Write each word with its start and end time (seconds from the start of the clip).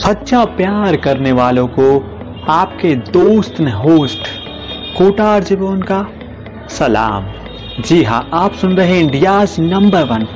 सच्चा 0.00 0.44
प्यार 0.44 0.96
करने 0.96 1.32
वालों 1.32 1.66
को 1.68 1.86
आपके 2.48 2.94
दोस्त 2.94 3.60
ने 3.60 3.70
होस्ट 3.70 4.28
कोटार 4.98 5.42
जीवन 5.44 5.82
का 5.82 6.00
सलाम। 6.70 7.26
जी 7.82 8.02
हाँ 8.02 8.30
आप 8.34 8.52
सुन 8.52 8.76
रहे 8.76 8.86
हैं 8.88 9.00
India 9.00 9.46
number 9.58 10.04
one 10.04 10.26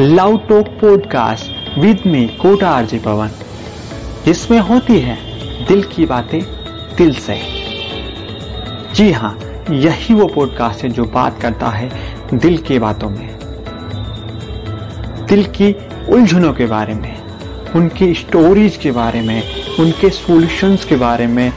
love 0.00 0.38
talk 0.48 0.68
podcast 0.80 1.78
with 1.78 2.02
me 2.06 2.26
कोटार 2.40 2.84
जी 2.84 2.98
पवन। 2.98 3.30
जिसमें 4.24 4.58
होती 4.60 4.98
है 5.00 5.18
दिल 5.66 5.82
की 5.82 6.06
बातें, 6.06 6.40
दिल 6.96 7.14
से। 7.14 7.40
जी 8.94 9.12
हाँ 9.12 9.36
यही 9.70 10.14
वो 10.14 10.26
पॉडकास्ट 10.26 10.82
है 10.82 10.88
जो 10.88 11.04
बात 11.04 11.40
करता 11.40 11.68
है 11.68 11.90
दिल 12.34 12.58
की 12.58 12.78
बातों 12.78 13.10
में, 13.10 13.28
दिल 15.28 15.44
की 15.44 15.74
उलझनों 16.08 16.52
के 16.52 16.66
बारे 16.66 16.94
में। 16.94 17.19
उनकी 17.76 18.14
स्टोरीज 18.14 18.76
के 18.76 18.90
बारे 18.90 19.20
में, 19.20 19.42
उनके 19.78 20.10
सॉल्यूशंस 20.10 20.84
के 20.84 20.96
बारे 20.96 21.26
में, 21.26 21.52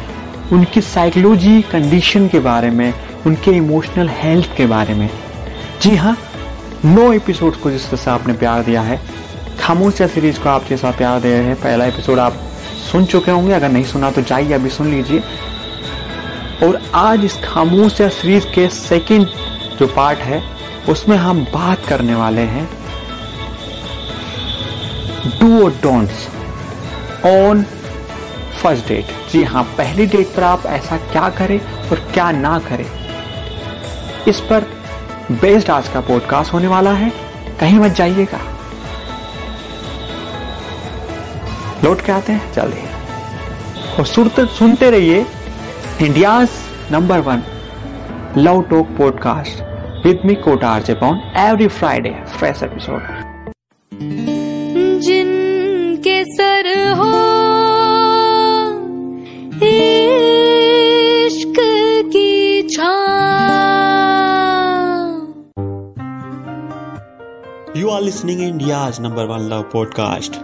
उनकी 0.52 0.82
साइकोलॉजी 0.82 1.62
कंडीशन 1.62 2.28
के 2.28 2.40
बारे 2.40 2.70
में, 2.70 2.94
उनके 3.26 3.52
इमोशनल 3.52 4.10
हेल्थ 4.10 4.56
के 4.58 4.66
बारे 4.66 4.94
में। 4.94 5.10
जी 5.82 5.96
हाँ 5.96 6.18
नौ 6.86 7.12
एपिसोड्स 7.14 7.58
को 7.58 7.72
जिस 7.72 7.88
तरह 7.88 7.98
से 7.98 8.12
आपने 8.12 8.34
प्यार 8.34 8.64
दिया 8.64 8.82
है, 8.82 9.00
खामोशिया 9.60 10.08
सीरीज़ 10.08 10.40
को 10.40 10.50
आप 10.50 10.66
जैसा 10.70 10.92
प्यार 10.92 11.20
दे 11.20 11.34
रहे 11.34 11.44
हैं। 11.44 11.56
पहला 11.56 11.86
एपिसोड 11.86 12.20
आप 12.20 12.34
सुन 12.92 13.06
चुके 13.06 13.32
होंगे, 13.32 13.54
अगर 13.54 13.70
नहीं 13.70 13.84
सुना 13.84 14.12
तो 14.12 14.22
जाइए, 14.22 14.54
अभी 14.54 14.70
सुन 14.70 14.92
लीजिए। 14.92 15.20
और 16.64 16.82
आज 16.96 17.26
इस 17.26 17.40
खामोशिया 17.44 18.10
सीरीज़ 18.10 18.46
के 18.46 18.68
सेकंड 18.68 19.28
जो 19.80 19.88
पार्ट 19.88 20.20
है, 20.20 20.44
उसमें 20.90 21.18
हम 21.18 21.44
बात 21.44 21.86
करने 21.86 22.16
वाले 22.16 22.42
हैं। 22.42 22.70
डू 25.24 25.66
और 25.66 25.72
डोंट्स 25.72 26.28
ऑन 27.26 27.64
फ़र्स्ट 28.62 28.88
डेट 28.88 29.32
जी 29.32 29.44
हाँ 29.44 29.64
पहली 29.64 30.06
डेट 30.06 30.28
पर 30.28 30.44
आप 30.44 30.66
ऐसा 30.66 30.98
क्या 30.98 31.30
करें 31.30 31.90
और 31.90 32.00
क्या 32.14 32.32
ना 32.32 32.60
करें? 32.60 32.86
इस 34.28 34.40
पर 34.40 34.60
बेस्ड 35.32 35.70
आज 35.70 35.90
का 35.90 36.02
पॉडकास्ट 36.02 36.54
होने 36.54 36.68
वाला 36.68 36.94
है। 36.94 37.10
कहीं 37.60 37.80
मत 37.80 37.92
जाइएगा। 37.92 38.40
लौट 41.84 42.02
के 42.02 42.12
आते 42.12 42.34
हैं 42.34 42.54
जल्दी 42.54 42.88
और 44.00 44.06
सुनते 44.06 44.46
सुनते 44.46 44.90
रहिए 44.90 45.26
India 46.02 46.48
number 46.92 47.20
one 47.20 47.44
love 48.38 48.62
talk 48.62 48.88
podcast 48.88 49.62
with 50.06 50.20
me 50.26 50.36
Kota 50.36 50.70
RJ 50.70 50.94
Pawan 50.94 51.22
every 51.38 51.68
Friday 51.68 52.10
fresh 52.10 52.64
episode 52.64 54.33
you 67.84 67.90
are 67.90 68.02
listening 68.02 68.42
India 68.42 68.78
number 69.02 69.26
one 69.26 69.48
love 69.52 69.62
podcast 69.72 70.36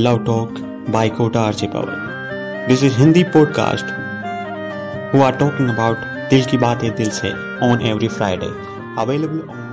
love 0.00 0.18
talk 0.24 0.58
by 0.90 1.08
Kota 1.08 1.40
RJ 1.40 1.66
Pawan 1.66 2.66
this 2.68 2.82
is 2.84 2.98
Hindi 2.98 3.22
podcast 3.36 3.86
who 5.14 5.22
are 5.22 5.32
talking 5.36 5.68
about 5.68 6.04
दिल 6.30 6.44
की 6.44 6.58
बातें 6.58 6.88
दिल 6.96 7.10
से 7.10 7.30
on 7.68 7.80
every 7.86 8.08
Friday 8.08 8.50
available 8.98 9.40
on 9.50 9.72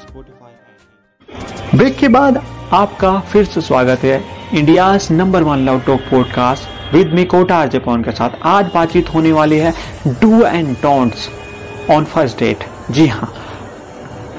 Spotify 0.00 1.76
break 1.78 1.98
के 1.98 2.08
बाद 2.08 2.40
आपका 2.72 3.18
फिर 3.32 3.44
से 3.46 3.60
स्वागत 3.60 4.04
है 4.04 4.16
India 4.52 4.88
number 5.12 5.42
one 5.42 5.66
love 5.66 5.80
talk 5.86 6.08
podcast 6.10 6.94
with 6.94 7.12
me 7.14 7.24
Kota 7.34 7.58
RJ 7.58 7.78
Pawan 7.80 8.02
के 8.02 8.12
साथ 8.12 8.40
आज 8.54 8.70
बातचीत 8.74 9.14
होने 9.14 9.32
वाली 9.32 9.58
है 9.58 9.74
do 10.22 10.42
and 10.44 10.74
don'ts 10.78 11.28
on 11.90 12.04
first 12.14 12.38
date 12.38 12.64
जी 12.90 13.06
हाँ 13.08 13.32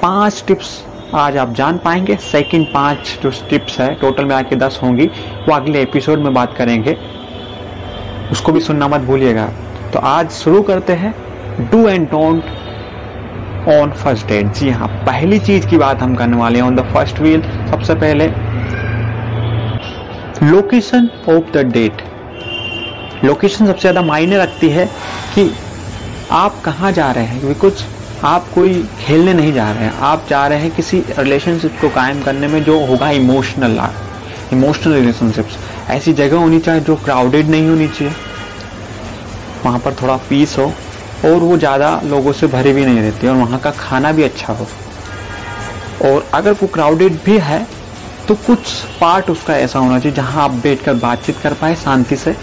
पाँच 0.02 0.44
टिप्स 0.48 0.76
आज 1.14 1.36
आप 1.36 1.52
जान 1.54 1.76
पाएँगे 1.78 2.14
सेकंड 2.16 2.66
पाँच 2.66 3.18
जो 3.22 3.30
टिप्स 3.50 3.78
है 3.80 3.94
टोटल 3.94 4.24
में 4.24 4.34
आके 4.36 4.56
दस 4.56 4.78
होंगी, 4.82 5.06
वो 5.48 5.54
अगले 5.54 5.82
एपिसोड 5.82 6.18
में 6.18 6.32
बात 6.34 6.56
करेंगे। 6.56 6.96
उसको 8.32 8.52
भी 8.52 8.60
सुनना 8.60 8.88
मत 8.88 9.00
भूलिएगा। 9.00 9.46
तो 9.92 9.98
आज 9.98 10.30
शुरू 10.30 10.62
करते 10.62 10.92
हैं 10.92 11.14
do 11.70 11.86
and 11.88 12.08
don't 12.10 12.44
on 13.70 13.92
first 13.92 14.26
date 14.26 14.52
जी 14.52 14.70
हाँ 14.70 14.88
पहली 15.06 15.38
चीज़ 15.38 15.66
की 15.66 15.78
बात 15.78 16.02
हम 16.02 16.14
करने 16.14 16.36
वाले 16.36 16.58
हैं 16.58 16.66
ऑन 16.66 16.76
द 16.76 16.84
फ़र्स्ट 16.94 17.20
व्हील 17.20 17.42
सबसे 17.70 17.94
पहले 17.94 18.26
location 20.42 21.08
of 21.28 21.52
the 21.52 21.66
date 21.72 22.02
location 23.24 23.66
सबसे 23.66 23.80
ज़्यादा 23.80 24.02
मायने 24.02 24.38
रखती 24.38 24.68
है 24.68 24.86
कि 25.34 25.50
आप 26.32 26.60
कहाँ 26.64 26.92
जा 26.92 27.10
रहे 27.10 27.24
हैं, 27.24 27.40
क्योंकि 27.40 27.60
कुछ 27.60 27.84
आप 28.26 28.48
कोई 28.54 28.82
खेलने 29.00 29.32
नहीं 29.34 29.52
जा 29.52 29.70
रहे 29.72 29.84
हैं। 29.84 29.92
आप 30.02 30.24
जा 30.30 30.46
रहे 30.46 30.58
हैं 30.58 30.70
किसी 30.76 30.98
रिलेशनशिप 31.10 31.76
को 31.80 31.88
कायम 31.90 32.22
करने 32.22 32.46
में 32.48 32.62
जो 32.64 32.78
होगा 32.86 33.10
इमोशनल 33.12 33.80
इमोशनल 34.52 34.94
रिलेशनशिप्स 34.94 35.58
ऐसी 35.90 36.12
जगह 36.12 36.36
होनी 36.36 36.58
चाहिए 36.60 36.80
जो 36.80 36.96
क्राउडेड 37.04 37.48
नहीं 37.48 37.68
होनी 37.68 37.88
चाहिए। 37.88 38.14
वहाँ 39.64 39.78
पर 39.78 39.94
थोड़ा 40.02 40.16
पीस 40.28 40.56
हो 40.58 40.64
और 41.24 41.38
वो 41.40 41.58
ज़्यादा 41.58 42.00
लोगों 42.04 42.32
से 42.32 42.46
भरी 42.46 42.72
भी 42.72 42.84
नहीं 42.86 43.00
रहती 43.00 43.28
और 43.28 43.36
वहाँ 43.36 43.58
का 43.58 43.70
खाना 43.78 44.12
भी 44.12 44.22
अच्छा 44.22 44.52
हो। 44.52 44.66
और 46.04 46.26
अगर 46.34 46.52
वो 46.52 46.66
क्राउडेड 46.74 47.18
भी 47.24 47.38
है 47.40 47.66
तो 48.28 48.34
कुछ 48.36 48.74
पार्ट 49.00 49.30
उसका 49.30 49.56
ऐसा 49.56 49.78
होना 49.78 49.98
चाहिए 49.98 50.16
जहाँ 50.16 50.44
आप 50.44 50.50
बैठ 50.62 50.82
कर 50.84 50.94
बातचीत 50.96 51.38
कर 51.42 51.54
पाए 51.54 51.74
शांति 51.76 52.16
से। 52.16 52.36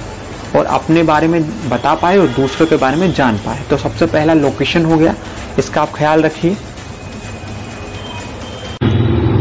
और 0.55 0.65
अपने 0.65 1.03
बारे 1.03 1.27
में 1.27 1.69
बता 1.69 1.93
पाए 1.95 2.17
और 2.17 2.27
दूसरों 2.27 2.67
के 2.67 2.75
बारे 2.75 2.97
में 2.97 3.13
जान 3.13 3.37
पाए। 3.37 3.63
तो 3.69 3.77
सबसे 3.77 4.05
पहला 4.05 4.33
लोकेशन 4.33 4.85
हो 4.85 4.97
गया। 4.97 5.15
इसका 5.59 5.81
आप 5.81 5.91
ख्याल 5.95 6.21
रखिए। 6.21 6.57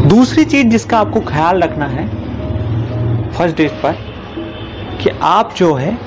दूसरी 0.07 0.45
चीज़ 0.45 0.67
जिसका 0.67 0.97
आपको 0.97 1.21
ख्याल 1.21 1.61
रखना 1.61 1.85
है 1.85 2.07
फ़र्स्ट 3.31 3.57
डेट 3.57 3.71
पर, 3.71 3.91
कि 5.03 5.09
आप 5.21 5.53
जो 5.57 5.73
है 5.73 5.97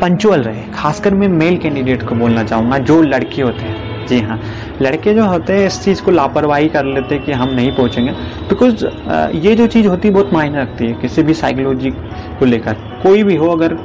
पंचुअल 0.00 0.42
रहे। 0.42 0.62
खासकर 0.74 1.14
मैं 1.14 1.28
मेल 1.28 1.56
कैंडिडेट 1.58 2.02
को 2.02 2.14
बोलना 2.14 2.44
चाहूँगा, 2.44 2.78
जो 2.78 3.00
लड़के 3.02 3.42
होते 3.42 3.62
हैं। 3.62 4.06
जी 4.06 4.20
हाँ। 4.20 4.40
लड़के 4.82 5.14
जो 5.14 5.24
होते 5.24 5.52
हैं 5.52 5.66
इस 5.66 5.82
चीज़ 5.84 6.02
को 6.02 6.10
लापरवाही 6.10 6.68
कर 6.68 6.84
लेते 6.84 7.14
हैं 7.14 7.24
कि 7.24 7.32
हम 7.32 7.48
नहीं 7.54 7.72
पहुँचेंगे। 7.76 8.12
बिकॉज़ 8.48 8.84
ये 9.36 9.54
जो 9.56 9.66
चीज़ 9.66 9.86
होती 9.88 10.08
है 10.08 10.14
बहुत 10.14 10.32
मायने 10.32 10.60
रखती 10.62 10.86
है 10.86 10.92
किसी 10.92 11.22
भी 11.22 11.34
साइकोलॉजी 11.34 11.90
को 11.90 12.44
लेकर। 12.44 12.74
कोई 13.02 13.22
भी 13.22 13.36
हो, 13.36 13.48
अगर 13.48 13.76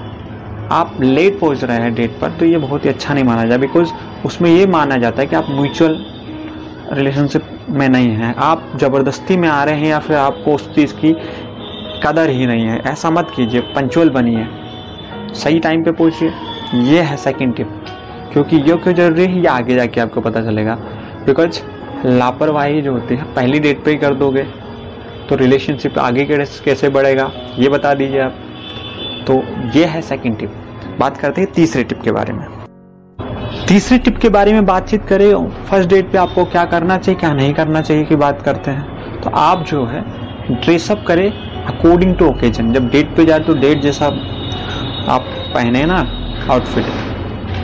आप 0.72 0.98
लेट 1.02 1.40
पहुँच 1.40 1.64
रहे 1.64 1.78
हैं 1.78 1.94
डेट 1.96 2.12
पर 2.12 2.32
तो 2.32 2.46
ये 2.46 2.58
बहुत 2.58 2.86
ही 2.86 2.90
अच्छा 2.90 3.14
नहीं 3.14 3.24
माना 3.24 3.46
जाए 3.46 3.58
बिकॉज़ 3.58 3.92
उसमें 4.26 4.50
ये 4.50 4.66
माना 4.68 4.98
जाता 4.98 5.22
है 5.22 5.28
कि 5.28 5.36
आप 5.36 5.50
म्यूचुअल 5.50 5.98
रिलेशनशिप 6.94 7.50
में 7.70 7.88
नहीं 7.90 8.10
हैं। 8.10 8.34
आप 8.36 8.72
ज़बरदस्ती 8.76 9.38
में 9.38 9.48
आ 9.50 9.64
रहे 9.64 9.76
हैं 9.76 9.88
या 9.88 10.00
फिर 10.00 10.18
आपको 10.18 10.54
उस 10.56 10.74
चीज़ 10.76 10.94
की 10.96 11.14
कदर 12.04 12.30
ही 12.30 12.46
नहीं 12.46 12.66
है। 12.66 12.80
ऐसा 12.88 13.10
मत 13.10 13.32
कीजिए 13.36 13.62
पंचुअल 13.76 14.10
बनिए। 14.10 14.48
सही 15.34 15.60
टाइम 15.60 15.84
पे 15.84 15.92
पहुंचिए। 15.92 16.32
ये 16.84 17.02
है 17.02 17.18
सेकंड 17.18 17.56
टिप 17.56 17.70
क्योंकि 18.34 18.56
ये 18.58 18.76
क्यों 18.76 18.94
ज़रूरी 18.96 19.24
है? 19.24 19.40
ये 19.40 19.48
आगे 19.48 19.76
जाके 19.76 20.02
आपको 20.02 20.22
पता 20.22 20.42
चलेगा। 20.44 20.76
बिकॉज़ 21.26 21.62
लापरवाही 22.08 22.82
जो 22.82 22.92
होती 22.94 23.16
है, 23.16 23.24
पहली 23.36 23.60
डेट 23.60 23.84
पे 23.84 23.92
ही 23.92 23.98
कर 23.98 24.14
दोगे 24.16 24.44
तो 25.30 25.36
रिलेशनशिप 25.36 25.98
आगे 26.00 26.26
कैसे 26.26 26.90
बढ़ेगा, 26.90 27.32
ये 27.60 27.70
बता 27.70 27.94
दीजिए 27.94 28.20
आप। 28.22 28.36
तो 29.28 29.42
ये 29.76 29.86
है 29.86 30.02
सेकंड 30.04 30.38
टिप 30.40 30.52
बात 31.00 31.18
करते 31.18 31.42
हैं 31.42 31.52
तीसरे 31.54 31.84
टिप 31.84 32.02
के 32.02 32.12
बारे 32.12 32.34
में। 32.34 32.46
तीसरे 33.68 33.98
टिप 33.98 34.18
के 34.18 34.30
बारे 34.30 34.54
में 34.54 34.66
बातचीत 34.66 35.06
करें 35.06 35.50
फ़र्स्ट 35.70 35.90
डेट 35.90 36.12
पे 36.12 36.18
आपको 36.18 36.46
क्या 36.46 36.66
करना 36.66 36.98
चाहिए, 36.98 37.20
क्या 37.20 37.34
नहीं 37.34 37.54
करना 37.54 37.82
चाहिए 37.82 38.04
की 38.04 38.16
बात 38.16 38.42
करते 38.42 38.72
हैं। 38.72 39.22
तो 39.22 39.30
आप 39.32 39.66
जो 39.66 39.86
है 39.86 40.02
ड्रेसअप 40.52 41.04
करें 41.08 41.30
अकॉर्डिंग 41.66 42.16
टू 42.16 42.26
ओकेजन 42.26 42.72
जब 42.74 42.90
डेट 42.90 43.16
पे 43.16 43.26
जाए 43.26 43.40
तो 43.40 43.54
डेट 43.56 43.82
जैसा 43.82 44.06
आप 45.10 45.26
पहने 45.54 45.84
ना 45.86 45.98
आउटफिट 46.50 46.86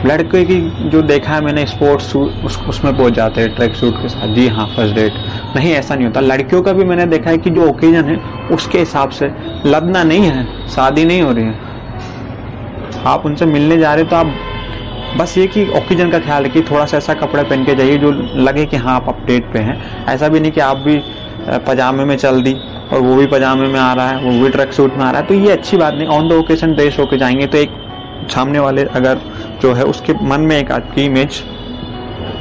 लड़के 0.06 0.42
की 0.44 0.88
जो 0.90 1.00
देखा 1.02 1.32
है 1.32 1.40
मैंने 1.44 1.64
स्पोर्ट्स 1.66 2.06
सूट 2.12 2.44
उस, 2.44 2.58
उसमें 2.68 2.96
पहुँच 2.96 3.12
जाते 3.14 3.40
हैं 3.40 3.54
ट्रैक 3.54 3.74
सूट 3.74 4.00
के 4.02 4.08
साथ। 4.08 4.34
जी 4.34 4.46
हाँ 4.48 4.66
फ़र्स्ट 4.76 4.94
डेट 4.94 5.12
नहीं 5.56 5.72
ऐसा 5.72 5.94
नहीं 5.94 6.06
होता। 6.06 6.20
लड़कियों 6.20 6.62
का 6.62 6.72
भी 6.72 6.84
मैंने 6.84 7.06
देखा 7.06 7.30
है 7.30 7.38
कि 7.38 7.50
जो 7.50 7.68
ओकेजन 7.68 8.04
है 8.04 8.16
उसके 8.54 8.78
हिसाब 8.78 9.10
से 9.10 9.30
लदना 9.66 10.02
नहीं 10.04 10.22
है 10.22 10.68
शादी 10.68 11.04
नहीं 11.04 11.22
हो 11.22 11.32
रही 11.32 11.44
है। 11.44 11.70
आप 13.06 13.26
उनसे 13.26 13.46
मिलने 13.46 13.78
जा 13.78 13.94
रहे 13.94 14.04
तो 14.04 14.16
आप 14.16 14.34
बस 15.18 15.36
ये 15.38 15.46
कि 15.46 15.66
ओकेजन 15.76 16.10
का 16.10 16.18
ख्याल 16.18 16.44
रखिए। 16.44 16.62
थोड़ा 16.62 16.84
सा 16.84 16.96
ऐसा 16.96 17.14
कपड़ा 17.14 17.42
पहन 17.42 17.64
के 17.64 17.74
जाइए 17.74 17.98
जो 17.98 18.10
लगे 18.38 18.64
कि 18.66 18.76
हाँ 18.76 18.94
आप 18.94 19.08
अपडेट 19.08 19.52
पे 19.52 19.58
हैं। 19.58 20.04
ऐसा 20.06 20.28
भी 20.28 20.40
नहीं 20.40 20.52
कि 20.52 20.60
आप 20.62 20.76
भी 20.78 21.00
पजामे 21.66 22.04
में 22.04 22.16
चल 22.16 22.42
दी 22.42 22.54
और 22.92 23.00
वो 23.00 23.14
भी 23.16 23.26
पजामे 23.28 23.66
में 23.68 23.78
आ 23.80 23.92
रहा 23.92 24.08
है 24.08 24.24
वो 24.24 24.42
भी 24.42 24.50
ट्रक 24.50 24.72
सूट 24.72 24.94
में 24.94 25.04
आ 25.04 25.10
रहा 25.10 25.20
है। 25.20 25.26
तो 25.26 25.34
ये 25.34 25.50
अच्छी 25.52 25.76
बात 25.76 25.94
नहीं 25.94 26.08
ऑन 26.08 26.28
द 26.28 26.32
ओकेशन 26.34 26.72
ड्रेस 26.74 26.98
होके 26.98 27.18
जाएँगे 27.18 27.46
तो 27.46 27.58
एक 27.58 27.70
सामने 28.30 28.58
वाले 28.58 28.84
अगर 28.94 29.20
जो 29.62 29.72
है 29.72 29.84
उसके 29.84 30.12
मन 30.24 30.40
में 30.40 30.56
एक 30.58 30.70
आपकी 30.72 31.04
इमेज 31.04 31.42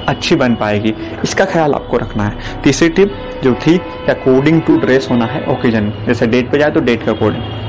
अच्छी 0.09 0.35
बन 0.35 0.55
पाएगी। 0.55 0.93
इसका 1.23 1.45
ख्याल 1.45 1.73
आपको 1.73 1.97
रखना 1.97 2.23
है। 2.23 2.61
तीसरी 2.63 2.89
टिप 2.89 3.15
जो 3.43 3.53
थी 3.65 3.77
अकॉर्डिंग 4.09 4.61
टू 4.61 4.77
ड्रेस 4.77 5.07
होना 5.11 5.25
है 5.25 5.45
ओकेजन 5.53 5.91
जैसे 6.07 6.27
डेट 6.27 6.51
पे 6.51 6.57
जाए 6.59 6.71
तो 6.71 6.79
डेट 6.81 7.05
के 7.05 7.11
अकॉर्डिंग 7.11 7.59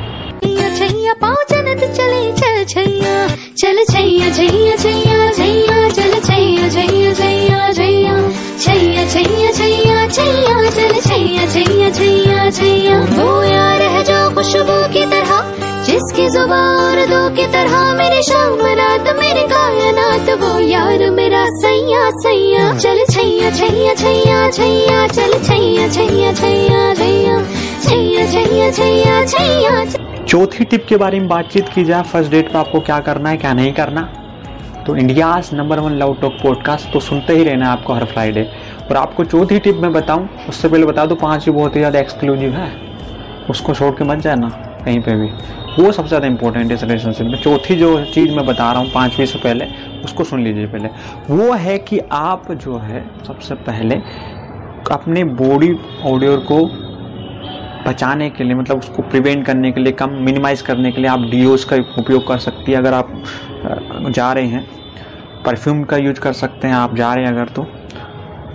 चले 1.95 2.65
छैया 2.65 3.15
चल 3.59 3.85
छैया 3.91 5.12
और 16.45 17.05
दो 17.07 17.29
की 17.37 17.47
तरह 17.47 17.93
मेरी 17.95 18.23
शाम 18.23 18.61
रात, 18.79 19.09
मेरी 19.17 19.43
कायनात, 19.49 20.31
वो 20.41 20.59
यार 20.61 21.11
मेरा 21.11 21.45
सैया 21.57 22.11
सैया। 22.19 22.73
चल 22.79 23.05
छैया 23.11 23.51
छैया 23.51 23.95
छैया 23.95 24.51
छैया, 24.51 25.07
चल 25.09 25.33
छैया 25.41 25.89
छैया 25.89 26.33
छैया 26.33 26.95
छैया। 26.95 27.39
छैया 27.83 28.27
छैया 28.27 28.71
छैया 28.71 29.25
छैया 29.27 29.85
चौथी 30.25 30.65
टिप 30.65 30.85
के 30.89 30.97
बारे 30.97 31.21
में 31.21 31.29
बातचीत 31.29 31.69
की 31.69 31.85
जाए 31.85 32.03
फ़र्स्ट 32.03 32.31
डेट 32.31 32.53
पे 32.53 32.59
आपको 32.59 32.81
क्या 32.81 32.99
करना 33.01 33.29
है, 33.29 33.37
क्या 33.37 33.53
नहीं 33.53 33.73
करना? 33.73 34.03
तो 34.87 34.97
India's 34.97 35.51
number 35.55 35.81
one 35.81 35.93
love 35.93 36.15
talk 36.21 36.33
podcast 36.43 36.93
तो 36.93 37.01
सुनते 37.01 37.33
ही 37.33 37.45
रहना 37.45 37.71
आपको 37.73 37.95
हर 37.95 38.05
फ्राइडे 38.05 38.43
और 38.91 38.97
आपको 38.97 39.25
चौथी 39.25 39.59
टिप 39.59 39.77
मैं 39.77 39.93
बताऊँ, 39.93 40.29
उससे 40.49 40.69
पहले 40.69 40.87
बता 40.87 41.07
दूँ, 41.07 41.17
पाँच 41.17 41.47
ही 41.47 41.53
बहुत 41.53 41.77
ही 41.77 41.81
ज़्यादा 41.81 41.99
एक्सक्लूसिव 41.99 42.53
है। 42.53 42.71
उसको 43.51 43.75
छोड़ 43.75 43.91
के 43.91 44.05
मत 44.05 44.19
जाना। 44.19 44.72
कहीं 44.85 45.01
पे 45.01 45.15
भी। 45.17 45.27
वो 45.79 45.91
सबसे 45.93 46.09
ज़्यादा 46.09 46.27
इंपॉर्टेंट 46.27 46.67
है 46.67 46.75
इस 46.75 46.83
रिलेशनशिप 46.83 47.27
में। 47.27 47.41
चौथी 47.43 47.77
जो 47.77 48.05
चीज़ 48.05 48.31
मैं 48.31 48.47
बता 48.47 48.71
रहा 48.73 48.81
हूँ, 48.81 48.91
पाँचवीं 48.95 49.27
से 49.27 49.39
पहले, 49.39 49.67
उसको 50.05 50.25
सुन 50.25 50.43
लीजिए 50.45 50.67
पहले। 50.67 50.89
वो 51.31 51.53
है 51.55 51.79
कि 51.79 51.99
आप 52.13 52.51
जो 52.55 52.79
है, 52.79 53.05
सबसे 53.27 53.55
पहले 53.55 54.01
अपने 54.93 55.25
बॉडी 55.25 55.73
ऑडियो 56.05 56.37
को 56.51 56.65
बचाने 57.87 58.29
के 58.31 58.45
लिए 58.45 58.55
मतलब 58.55 58.79
उसको 58.79 59.03
प्रिवेंट 59.03 59.45
करने 59.47 59.71
के 59.73 59.81
लिए, 59.81 59.93
कम 59.93 60.11
मिनिमाइज 60.21 60.63
करने 60.63 60.93
के 60.93 61.01
लिए 61.01 61.11
आप 61.11 61.21
डीओज 61.21 61.65
का 61.65 61.77
उपयोग 61.99 62.27
कर 62.29 62.39
सकती 62.39 62.73
है। 62.73 62.79
अगर 62.79 62.95
आप 62.95 63.23
जा 64.09 64.33
रहे 64.33 64.47
हैं 64.47 64.67
परफ्यूम 65.45 65.83
का 65.85 65.97
यूज़ 65.97 66.21
कर 66.21 66.33
सकते 66.33 66.69
हैं 66.69 66.75
आप 66.75 66.95
जा 66.97 67.13
रहे 67.15 67.25
हैं 67.25 67.33
अगर 67.33 67.49
तो। 67.49 67.67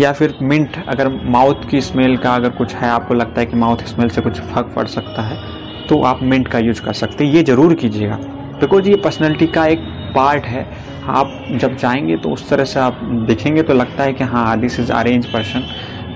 या 0.01 0.11
फिर 0.13 0.33
मिंट 0.41 0.77
अगर 0.87 1.07
माउथ 1.25 1.69
की 1.69 1.81
स्मेल 1.81 2.17
का 2.17 2.35
अगर 2.35 2.49
कुछ 2.49 2.75
है, 2.75 2.89
आपको 2.89 3.13
लगता 3.13 3.41
है 3.41 3.45
कि 3.45 3.55
माउथ 3.55 3.77
स्मेल 3.85 4.09
से 4.09 4.21
कुछ 4.21 4.39
फ़र्क 4.41 4.73
पड़ 4.75 4.85
सकता 4.87 5.21
है। 5.21 5.56
तो 5.89 6.01
आप 6.01 6.23
मिंट 6.23 6.47
का 6.47 6.59
यूज़ 6.59 6.81
कर 6.81 6.93
सकते 6.93 7.25
हैं। 7.25 7.33
ये 7.33 7.43
ज़रूर 7.43 7.73
कीजिएगा। 7.73 8.15
बिकॉज़ 8.59 8.89
ये 8.89 8.95
पर्सनैलिटी 8.95 9.47
का 9.47 9.65
एक 9.65 9.79
पार्ट 10.15 10.45
है। 10.45 10.65
आप 11.07 11.45
जब 11.51 11.75
जाएँगे 11.77 12.17
तो 12.17 12.29
उस 12.29 12.49
तरह 12.49 12.63
से 12.63 12.79
आप 12.79 12.99
देखेंगे 13.27 13.63
तो 13.63 13.73
लगता 13.73 14.03
है 14.03 14.13
कि 14.13 14.23
हाँ 14.23 14.59
this 14.59 14.79
is 14.79 14.91
arrange 14.91 15.25
person 15.25 15.63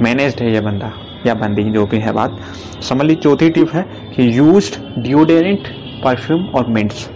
manage 0.02 0.36
है 0.42 0.52
ये 0.54 0.62
बंदा, 0.62 0.92
या 1.28 1.34
बंदी, 1.34 1.64
जो 1.64 1.86
भी 1.86 1.98
है 1.98 2.12
बात। 2.14 2.38
समझ 2.82 3.06
ली 3.06 3.16
चौथी 3.16 3.50
टिप 3.50 3.74
है 3.74 3.82
कि 4.16 4.38
यूज़ 4.38 4.72
डिओडेरेंट 5.00 5.68
परफ्यूम 6.04 6.46
और 6.46 6.68
mints 6.68 7.10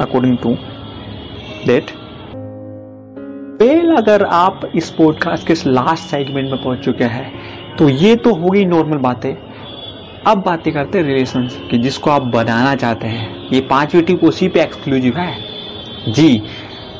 according 0.00 0.36
to 0.38 0.54
date 1.66 1.90
well 3.62 3.94
अगर 3.96 4.22
आप 4.24 4.70
इस 4.74 4.90
पॉडकास्ट 4.90 5.46
के 5.46 5.54
लास्ट 5.66 6.04
सेगमेंट 6.04 6.50
में 6.50 6.62
पहुँच 6.62 6.78
चुके 6.78 7.04
हैं 7.04 7.32
तो 7.76 7.88
ये 7.88 8.14
तो 8.16 8.34
होगी 8.34 8.64
नॉर्मल 8.64 8.98
बातें। 8.98 9.34
अब 10.26 10.42
बातें 10.46 10.72
करते 10.72 10.98
हैं 10.98 11.04
रिलेशन 11.06 11.48
की 11.70 11.78
जिसको 11.78 12.10
आप 12.10 12.22
बनाना 12.22 12.74
चाहते 12.74 13.06
हैं, 13.06 13.48
ये 13.52 13.60
पांचवी 13.60 14.02
टिप 14.02 14.24
उसी 14.24 14.48
पे 14.48 14.62
एक्सक्लूसिव 14.62 15.16
है। 15.16 16.12
जी, 16.12 16.42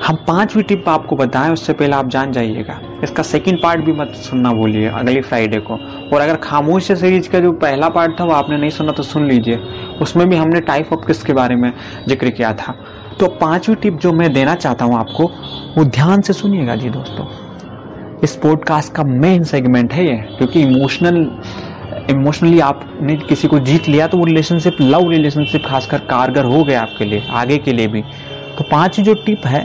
हम 0.06 0.16
पांचवी 0.16 0.62
टिप 0.62 0.88
आपको 0.88 1.16
बताएँ, 1.16 1.52
उससे 1.52 1.72
पहले 1.72 1.92
आप 1.92 2.08
जान 2.08 2.32
जाइएगा। 2.32 2.80
इसका 3.04 3.22
सेकंड 3.22 3.62
पार्ट 3.62 3.84
भी 3.84 3.92
मत 3.92 4.12
सुनना 4.14 4.52
बोलिए 4.52 4.88
अगले 4.88 5.20
फ्राइडे 5.20 5.60
को। 5.60 5.74
और 6.14 6.20
अगर 6.20 6.36
खामोश 6.36 6.92
सीरीज़ 6.92 7.30
का 7.30 7.40
जो 7.40 7.52
पहला 7.52 7.88
पार्ट 7.88 8.20
था, 8.20 8.24
वो 8.24 8.32
आपने 8.32 8.58
नहीं 8.58 8.70
सुना 8.70 8.92
तो 8.92 9.02
सुन 9.02 9.26
लीजिए। 9.28 9.56
उसमें 10.02 10.28
भी 10.28 10.36
हमने 10.36 10.60
टाइप 10.60 10.92
ऑफ़ 10.92 11.06
किस 11.06 11.22
के 11.22 11.32
बारे 11.32 11.56
में 11.56 11.72
ज़िक्र 12.08 12.30
किया 12.30 12.52
था। 12.52 12.74
तो 13.20 13.26
पांचवी 13.26 13.74
टिप 13.74 13.94
जो 13.94 14.12
मैं 14.12 14.32
देना 14.32 14.54
चाहता 14.54 14.84
हूँ 14.84 14.98
आपको, 14.98 15.24
वो 15.78 15.84
ध्यान 15.84 16.20
से 16.20 16.32
सुनिएगा 16.32 16.76
जी 16.76 16.90
दोस्तों। 16.90 17.26
इस 18.22 18.36
पॉडकास्ट 18.36 18.94
का 18.94 19.02
मेन 19.04 19.42
सेगमेंट 19.44 19.92
है 19.92 20.06
ये, 20.06 20.16
क्योंकि 20.16 20.60
इमोशनल 20.60 21.30
इमोशनली 22.10 22.60
आपने 22.60 23.16
किसी 23.18 23.48
को 23.48 23.58
जीत 23.60 23.88
लिया 23.88 24.06
तो 24.06 24.18
वो 24.18 24.24
रिलेशनशिप 24.24 24.76
लव 24.80 25.10
रिलेशनशिप 25.10 25.62
खासकर 25.66 25.98
कारगर 26.06 26.44
हो 26.44 26.62
गया 26.64 26.82
आपके 26.82 27.04
लिए, 27.04 27.22
आगे 27.30 27.58
के 27.58 27.72
लिए 27.72 27.88
भी। 27.88 28.02
तो 28.58 28.64
पाँच 28.70 29.00
जो 29.00 29.14
टिप 29.16 29.46
है 29.46 29.64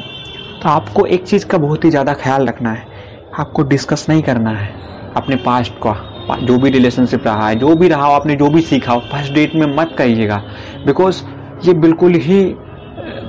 तो 0.56 0.70
आपको 0.70 1.06
एक 1.08 1.24
चीज़ 1.24 1.46
का 1.46 1.58
बहुत 1.58 1.86
ही 1.86 1.90
ज़्यादा 1.90 2.14
ख्याल 2.16 2.48
रखना 2.48 2.72
है। 2.72 2.88
आपको 3.40 3.64
डिस्कस 3.64 4.06
नहीं 4.10 4.22
करना 4.24 4.52
है 4.52 4.74
अपने 5.16 5.36
पास्ट 5.38 5.74
का 5.86 5.96
जो 6.38 6.58
भी 6.58 6.70
रिलेशनशिप 6.70 7.26
रहा 7.26 7.48
है, 7.48 7.56
जो 7.56 7.76
भी 7.76 7.88
रहा 7.88 8.06
हो, 8.06 8.14
आपने 8.14 8.36
जो 8.36 8.48
भी 8.50 8.62
सीखा 8.64 8.94
हो 8.94 9.00
फ़र्स्ट 9.12 9.34
डेट 9.34 9.56
में 9.56 9.76
मत 9.76 9.96
कहिएगा। 9.98 10.42
बिकॉज़ 10.86 11.24
ये 11.66 11.74
बिल्कुल 11.76 12.16
ही 12.16 12.44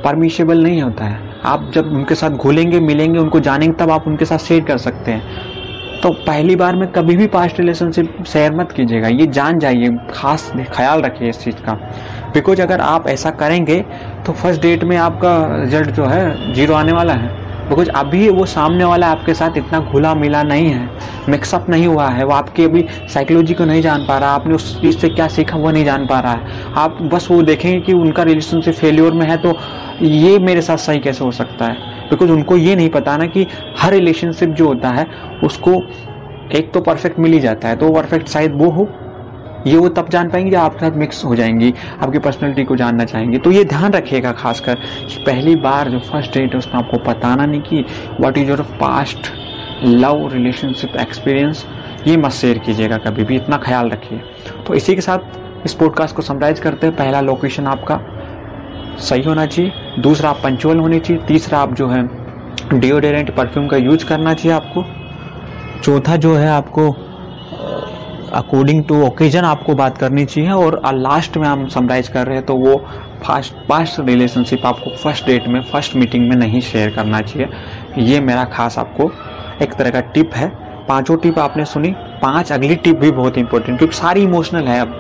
परमिशेबल 0.05 0.63
नहीं 0.63 0.81
होता 0.83 1.05
है। 1.05 1.19
आप 1.45 1.71
जब 1.75 1.93
उनके 1.93 2.15
साथ 2.15 2.31
घुलेंगे, 2.31 2.81
मिलेंगे, 2.81 3.19
उनको 3.19 3.41
जानेंगे, 3.41 3.77
तब 3.77 3.91
आप 3.91 4.07
उनके 4.09 4.25
साथ 4.25 4.39
शेयर 4.39 4.63
कर 4.65 4.79
सकते 4.79 5.13
हैं। 5.13 5.56
तो 6.03 6.11
पहली 6.27 6.57
बार 6.57 6.77
में 6.77 6.87
कभी 6.93 7.17
भी 7.17 7.27
पास्ट 7.27 7.59
रिलेशनशिप 7.61 8.25
शेयर 8.27 8.55
मत 8.55 8.73
कीजिएगा। 8.73 9.09
ये 9.11 9.27
जान 9.29 9.59
जाइए, 9.59 9.89
खास 10.11 10.51
ख्याल 10.69 11.03
रखिए 11.03 11.29
इस 11.29 11.39
चीज़ 11.41 11.57
का। 11.57 11.73
बिकॉज़ 12.35 12.63
अगर 12.63 12.81
आप 12.83 13.09
ऐसा 13.09 13.31
करेंगे 13.33 13.81
तो 14.27 14.33
फ़र्स्ट 14.33 14.63
डेट 14.63 14.85
में 14.85 14.97
आपका 14.99 15.35
रिज़ल्ट 15.55 15.91
जो 15.91 16.07
है 16.07 16.55
ज़ीरो 16.55 16.75
आने 16.75 16.93
वाला 16.93 17.15
है। 17.15 17.45
बिकॉज़ 17.69 17.89
अभी 17.91 18.29
वो 18.31 18.45
सामने 18.47 18.85
वाला 18.85 19.07
आपके 19.07 19.35
साथ 19.35 19.57
इतना 19.57 19.81
घुला 19.83 20.15
मिला 20.15 20.43
नहीं 20.43 20.67
है 20.67 20.89
मिक्सअप 21.29 21.69
नहीं 21.71 21.87
हुआ 21.87 22.09
है, 22.09 22.25
वो 22.25 22.33
आपकी 22.33 22.65
अभी 22.65 22.85
साइकोलॉजी 23.09 23.55
को 23.55 23.65
नहीं 23.65 23.83
जान 23.83 24.07
पा 24.09 24.19
रहा, 24.19 24.31
आपने 24.31 24.55
उस 24.55 24.81
चीज़ 24.81 24.99
से 24.99 25.09
क्या 25.09 25.29
सीखा 25.29 25.59
वो 25.59 25.71
नहीं 25.71 25.85
जान 25.85 26.07
पा 26.07 26.21
रहा 26.21 26.33
है। 26.33 26.73
आप 26.77 26.99
बस 27.13 27.29
वो 27.31 27.43
देखेंगे 27.43 27.81
कि 27.81 27.93
उनका 27.95 28.23
रिलेशनशिप 28.23 28.75
फेल्योर 28.75 29.13
में 29.13 29.27
है 29.27 29.37
तो 29.39 29.57
ये 30.03 30.39
मेरे 30.41 30.63
साथ 30.63 30.77
सही 30.79 30.99
कैसे 30.99 31.25
हो 31.25 31.31
सकता 31.33 31.65
है? 31.65 31.95
बिकॉज़ 32.11 32.31
उनको 32.31 32.57
ये 32.57 32.77
नहीं 32.77 32.89
पता 32.91 33.17
ना 33.17 33.27
कि 33.27 33.47
हर 33.79 33.93
रिलेशनशिप 33.93 34.49
जो 34.51 34.69
होता 34.69 34.89
है, 34.89 35.07
उसको 35.45 35.83
एक 36.57 36.71
तो 36.75 36.81
परफेक्ट 36.81 37.19
मिल 37.19 37.33
ही 37.33 37.41
जाता 37.41 37.69
है 37.69 37.77
तो 37.77 37.93
परफेक्ट 37.95 38.29
शायद 38.29 38.55
वो 38.55 38.71
हो, 38.71 38.89
ये 39.67 39.77
वो 39.77 39.89
तब 39.89 40.09
जान 40.09 40.29
पाएँगे 40.31 40.51
जब 40.51 40.59
आपके 40.59 40.79
साथ 40.81 40.97
मिक्स 40.97 41.25
हो 41.25 41.35
जाएँगी, 41.37 41.73
आपकी 42.03 42.19
पर्सनैलिटी 42.19 42.65
को 42.65 42.77
जानना 42.77 43.05
चाहेंगे। 43.05 43.39
तो 43.39 43.51
ये 43.51 43.65
ध्यान 43.65 43.93
रखिएगा 43.93 44.33
खासकर 44.33 44.75
कि 44.75 45.23
पहली 45.27 45.55
बार 45.57 45.89
जो 45.91 45.99
फ़र्स्ट 46.03 46.35
डेट 46.35 46.53
है, 46.53 46.59
उसमें 46.59 46.75
आपको 46.75 46.99
बताना 47.11 47.47
नहीं 47.47 47.61
कि 47.61 47.85
what 48.21 48.39
is 48.39 48.49
your 48.49 48.63
past 48.81 49.33
love 49.85 50.29
relationship 50.33 50.97
experience 50.97 51.67
ये 52.07 52.17
मत 52.17 52.33
शेयर 52.33 52.59
कीजिएगा 52.59 52.97
कभी 52.99 53.25
भी, 53.25 53.37
इतना 53.37 53.57
ख्याल 53.57 53.89
रखिए। 53.91 54.21
तो 54.67 54.75
इसी 54.75 54.95
के 54.95 55.01
साथ 55.01 55.65
इस 55.65 55.75
पॉडकास्ट 55.75 56.17
को 56.17 56.23
समराइज 56.23 56.61
करते 56.61 56.87
हैं। 56.87 56.97
पहला 56.97 57.21
लोकेशन 57.21 57.67
आपका 57.67 58.01
सही 58.99 59.23
होना 59.23 59.47
चाहिए। 59.47 60.01
दूसरा 60.01 60.31
आप 60.31 60.41
पंचुअल 60.43 60.79
होनी 60.79 60.99
चाहिए। 60.99 61.23
तीसरा 61.23 61.59
आप 61.59 61.75
जो 61.75 61.89
है 61.89 62.03
डिओडेरेंट 62.75 63.35
परफ्यूम 63.37 63.67
का 63.67 63.77
यूज़ 63.77 64.05
करना 64.05 64.35
चाहिए 64.35 64.57
आपको। 64.57 64.85
चौथा 65.83 66.17
जो 66.17 66.35
है 66.35 66.49
आपको 66.49 66.91
अकॉर्डिंग 68.35 68.83
टू 68.85 69.03
ओकेजन 69.07 69.45
आपको 69.45 69.75
बात 69.75 69.99
करनी 69.99 70.25
चाहिए 70.25 70.51
और 70.51 70.81
लास्ट 70.87 71.37
में 71.37 71.47
हम 71.49 71.67
समराइज 71.69 72.09
कर 72.09 72.27
रहे 72.27 72.37
हैं 72.37 72.45
तो 72.47 72.55
वो 72.55 72.77
फास्ट 73.25 73.55
पास्ट 73.69 74.01
रिलेशनशिप 74.01 74.67
आपको 74.67 74.91
फ़र्स्ट 74.97 75.27
डेट 75.27 75.47
में 75.49 75.61
फ़र्स्ट 75.63 75.97
मीटिंग 75.97 76.29
में 76.29 76.37
नहीं 76.37 76.61
शेयर 76.61 76.91
करना 76.91 77.21
चाहिए। 77.21 78.03
ये 78.03 78.21
मेरा 78.21 78.45
खास 78.45 78.79
आपको 78.79 79.11
एक 79.63 79.75
तरह 79.75 79.91
का 79.91 80.01
टिप 80.15 80.35
है। 80.35 80.49
पाँचों 80.89 81.17
टिप 81.17 81.39
आपने 81.39 81.65
सुनी। 81.65 81.95
पाँच 82.23 82.53
अगली 82.53 82.75
टिप 82.75 82.97
भी 82.97 83.11
बहुत 83.11 83.39
इंपॉर्टेंट 83.39 83.79
क्योंकि 83.79 83.97
सारी 83.97 84.23
इमोशनल 84.23 84.69
है 84.69 84.81
अब, 84.81 84.93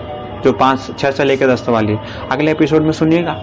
जो 0.44 0.52
पाँच 0.52 0.90
छः 0.98 1.10
से 1.10 1.24
लेकर 1.24 1.52
दस 1.52 1.68
वाली। 1.68 1.96
अगले 2.32 2.50
एपिसोड 2.50 2.82
में 2.82 2.92
सुनिएगा। 2.92 3.36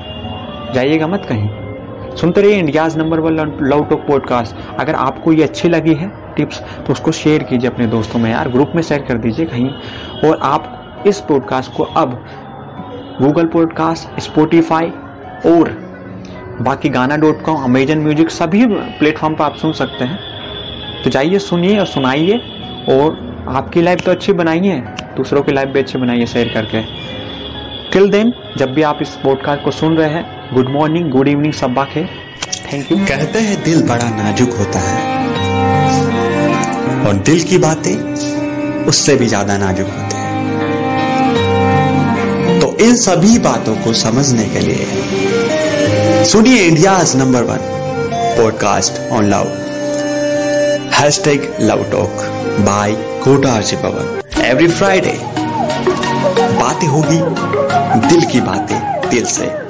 जाइएगा 0.73 1.07
मत 1.07 1.25
कहीं। 1.29 2.15
सुनते 2.15 2.41
रहिए 2.41 2.57
India's 2.57 2.97
number 2.97 3.19
one 3.19 3.33
love 3.63 3.83
talk 3.85 4.05
podcast. 4.07 4.55
अगर 4.79 4.95
आपको 4.95 5.31
ये 5.33 5.43
अच्छी 5.43 5.69
लगी 5.69 5.93
है 5.93 6.11
टिप्स 6.35 6.61
तो 6.87 6.93
उसको 6.93 7.11
शेयर 7.11 7.43
कीजिए 7.43 7.69
अपने 7.69 7.87
दोस्तों 7.87 8.19
में 8.19 8.29
यार, 8.31 8.49
ग्रुप 8.49 8.71
में 8.75 8.81
शेयर 8.81 9.01
कर 9.01 9.17
दीजिए 9.17 9.45
कहीं। 9.45 9.69
और 10.23 10.39
आप 10.43 11.03
इस 11.07 11.19
पॉडकास्ट 11.21 11.73
को 11.73 11.83
अब 11.83 12.13
गूगल 13.21 13.45
पॉडकास्ट 13.45 14.19
स्पोटिफाई 14.19 14.91
और 15.47 15.69
बाकी 16.61 16.89
Gaana 16.89 17.17
dot 17.17 17.41
com 17.41 17.63
Amazon 17.63 17.99
music 17.99 18.29
सभी 18.29 18.65
प्लेटफॉर्म 18.67 19.35
पर 19.35 19.43
आप 19.43 19.55
सुन 19.55 19.71
सकते 19.73 20.05
हैं। 20.05 20.19
तो 21.03 21.09
जाइए, 21.09 21.39
सुनिए 21.39 21.79
और 21.79 21.85
सुनाइए 21.85 22.37
और 22.89 23.45
आपकी 23.49 23.81
लाइफ 23.81 24.01
तो 24.01 24.11
अच्छी 24.11 24.33
बनाइए, 24.33 24.79
दूसरों 25.17 25.41
की 25.43 25.51
लाइफ 25.51 25.69
भी 25.69 25.79
अच्छी 25.79 25.97
बनाइए 25.97 26.25
शेयर 26.25 26.51
करके। 26.53 26.81
टिल 27.91 28.09
देन 28.09 28.33
जब 28.57 28.73
भी 28.73 28.81
आप 28.83 28.99
इस 29.01 29.15
पॉडकास्ट 29.15 29.63
को 29.63 29.71
सुन 29.71 29.97
रहे 29.97 30.09
हैं 30.09 30.42
गुड 30.53 30.69
मॉर्निंग 30.69 31.09
गुड 31.11 31.27
इवनिंग 31.27 31.53
सब 31.53 31.73
बात 31.73 31.89
थैंक 32.73 32.91
यू 32.91 32.97
कहते 32.97 33.39
हैं, 33.39 33.63
दिल 33.63 33.81
बड़ा 33.81 34.09
नाजुक 34.09 34.49
होता 34.49 34.79
है। 34.79 34.95
और 37.05 37.13
दिल 37.13 37.43
की 37.43 37.57
बातें 37.57 37.95
उससे 38.85 39.15
भी 39.15 39.27
ज़्यादा 39.27 39.57
नाजुक 39.57 39.87
होती 39.87 40.15
हैं। 40.15 40.31
तो 42.59 42.67
इन 42.77 42.95
सभी 42.95 43.39
बातों 43.39 43.75
को 43.75 43.93
समझने 43.93 44.45
के 44.45 44.59
लिए 44.59 44.85
सुनिए 46.23 46.59
India 46.63 46.97
number 47.15 47.43
one 47.43 47.59
podcast 48.37 49.11
on 49.11 49.23
love 49.25 49.47
hash 50.93 51.21
tag 51.23 51.41
love 51.61 51.83
talk 51.91 52.13
by 52.59 52.91
Kota 53.23 53.59
Pawan 53.83 54.05
every 54.45 54.67
Friday 54.67 55.19
बातें 56.59 56.87
होगी, 56.87 57.19
दिल 58.07 58.21
की 58.31 58.41
बातें 58.41 59.09
दिल 59.09 59.25
से। 59.25 59.62